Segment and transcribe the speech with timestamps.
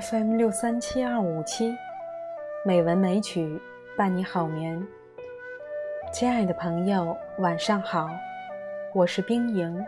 [0.00, 1.74] FM 六三七二五七，
[2.66, 3.58] 美文美曲
[3.96, 4.86] 伴你好眠。
[6.12, 8.06] 亲爱的朋友，晚上好，
[8.94, 9.82] 我是冰莹。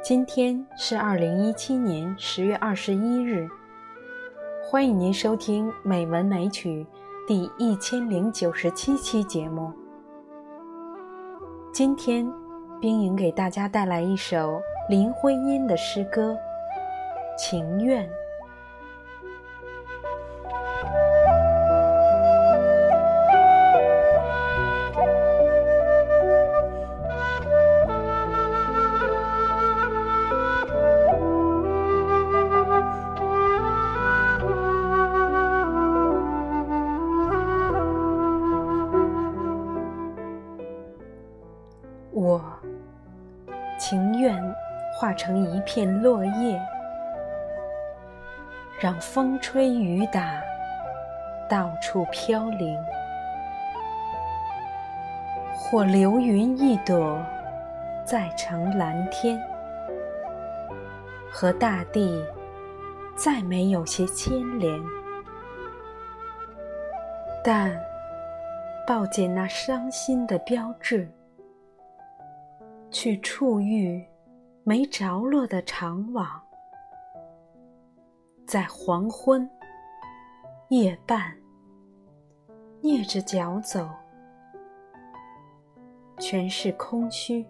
[0.00, 3.46] 今天是二零一七年十月二十一日，
[4.64, 6.86] 欢迎您收听《美文美曲》
[7.28, 9.70] 第一千零九十七期节目。
[11.74, 12.26] 今天，
[12.80, 16.32] 冰莹给大家带来一首林徽因的诗歌
[17.38, 18.08] 《情愿》。
[43.88, 44.38] 情愿
[44.92, 46.60] 化成一片落叶，
[48.78, 50.42] 让风吹雨打，
[51.48, 52.78] 到处飘零；
[55.56, 57.18] 或流云一朵，
[58.04, 59.40] 再成蓝天，
[61.32, 62.22] 和大地
[63.16, 64.78] 再没有些牵连。
[67.42, 67.74] 但
[68.86, 71.10] 抱紧那伤心的标志。
[72.90, 74.04] 去触遇
[74.64, 76.40] 没着落的长网，
[78.46, 79.48] 在黄昏
[80.70, 81.36] 夜半，
[82.82, 83.88] 蹑着脚走，
[86.18, 87.46] 全是空虚，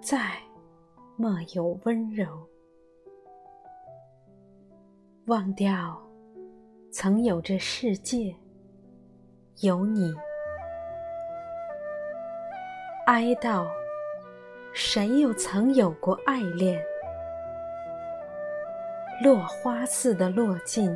[0.00, 0.36] 再
[1.16, 2.46] 莫有温柔。
[5.26, 6.00] 忘掉
[6.92, 8.36] 曾有这世界，
[9.60, 10.14] 有你。
[13.06, 13.68] 哀悼，
[14.72, 16.84] 谁又曾有过爱恋？
[19.22, 20.92] 落花似的落尽，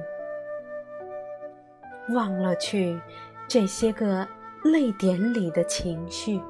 [2.09, 3.01] 忘了去
[3.47, 4.27] 这些个
[4.65, 6.43] 泪点里的情绪。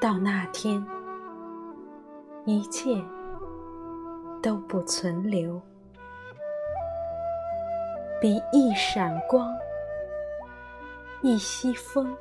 [0.00, 0.84] 到那天，
[2.46, 3.00] 一切
[4.42, 5.62] 都不存留，
[8.20, 9.56] 比一闪光，
[11.22, 12.12] 一息风。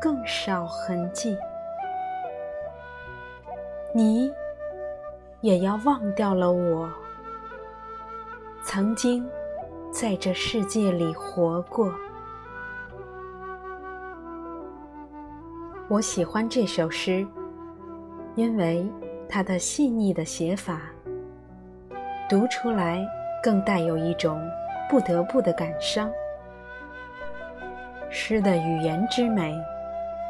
[0.00, 1.36] 更少痕迹，
[3.92, 4.30] 你
[5.40, 6.88] 也要忘掉了我，
[8.62, 9.28] 曾经
[9.90, 11.92] 在这世界里活过。
[15.88, 17.26] 我喜欢这首诗，
[18.36, 18.88] 因为
[19.28, 20.80] 它的细腻的写法，
[22.28, 23.04] 读出来
[23.42, 24.40] 更带有一种
[24.88, 26.08] 不得不的感伤。
[28.10, 29.60] 诗的语言之美。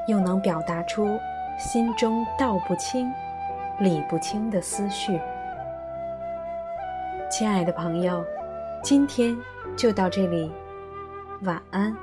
[0.08, 1.20] 又能表达出
[1.58, 3.12] 心中道不清、
[3.78, 5.20] 理不清的思绪。
[7.30, 8.24] 亲爱的朋友，
[8.82, 9.36] 今天
[9.76, 10.50] 就到这里，
[11.42, 11.94] 晚安。